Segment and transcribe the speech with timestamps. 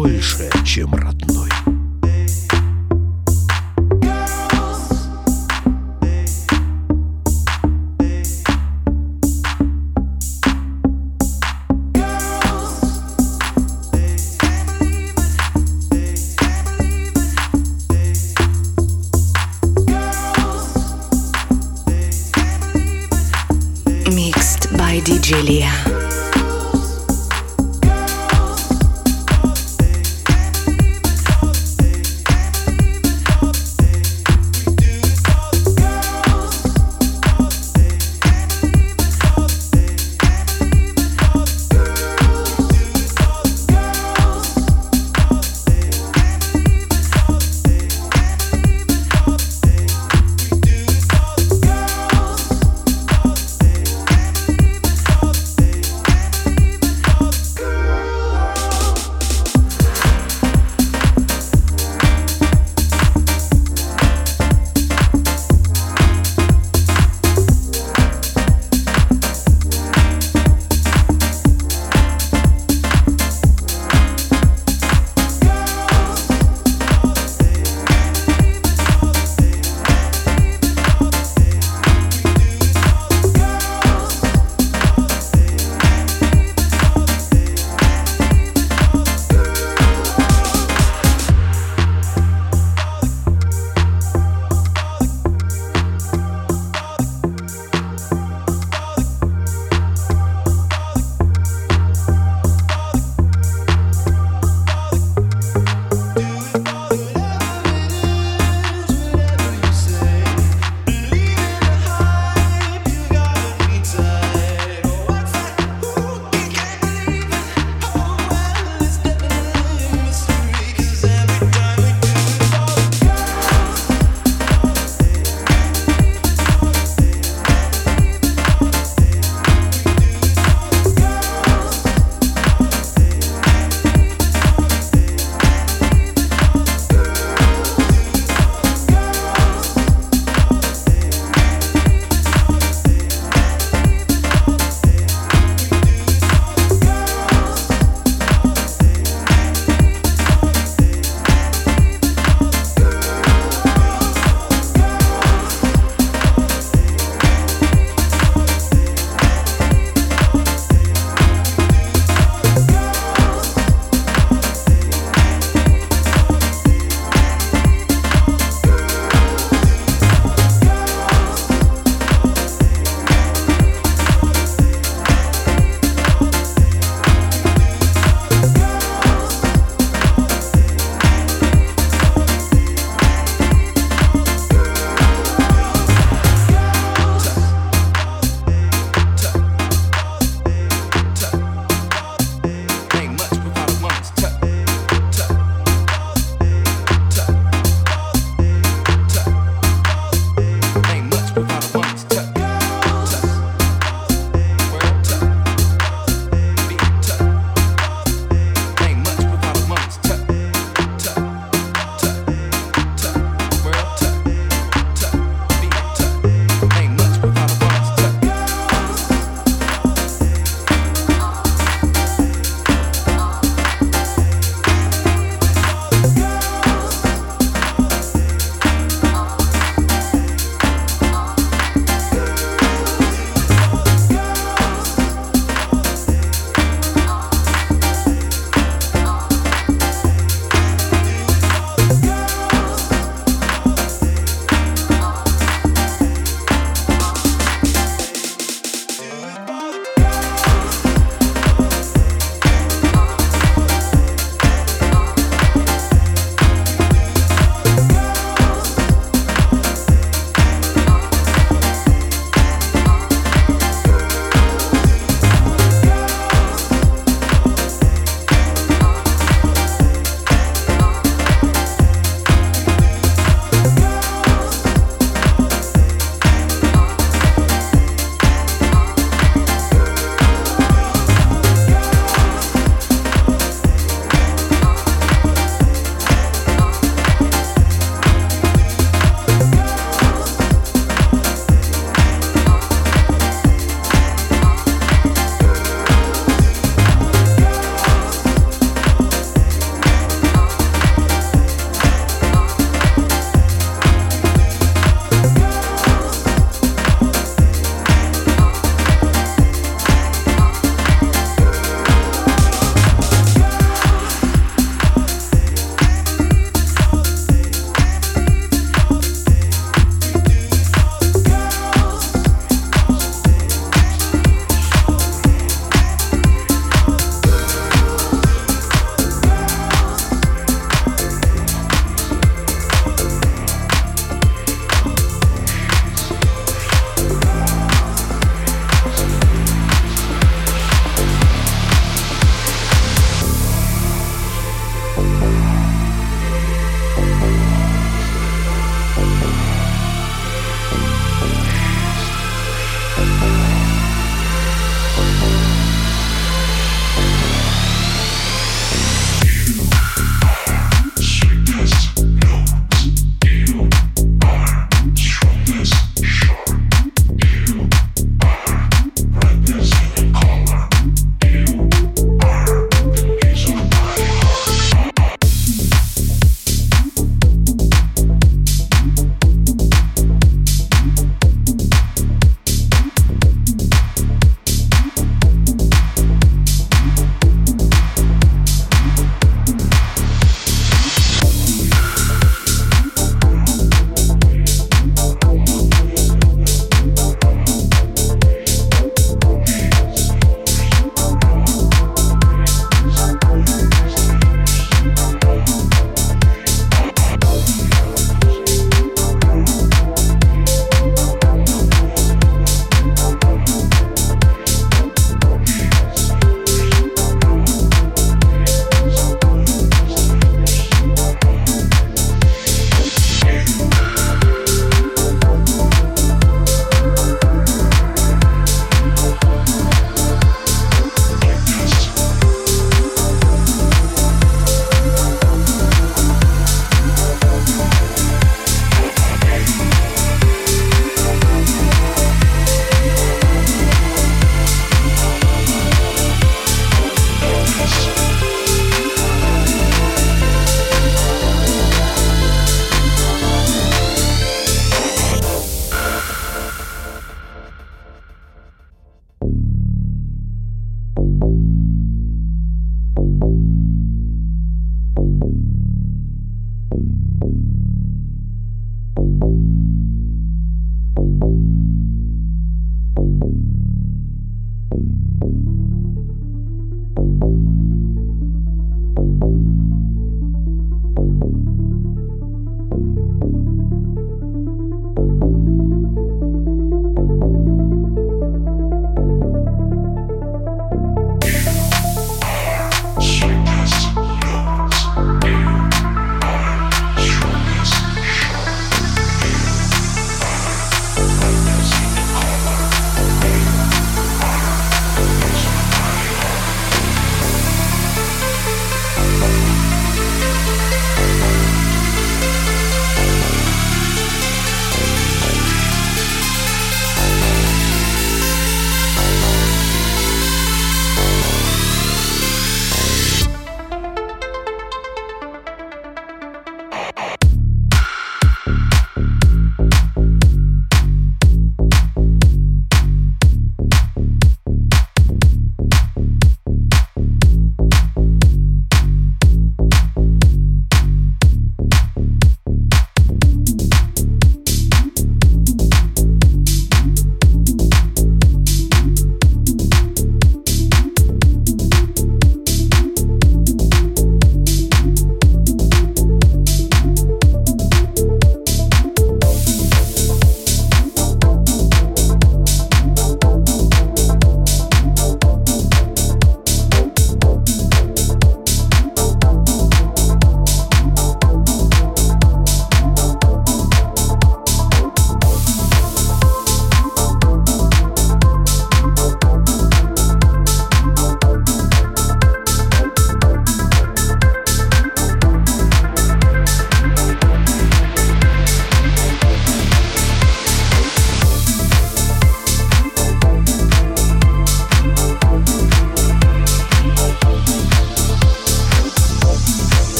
[0.00, 1.49] больше, чем родной.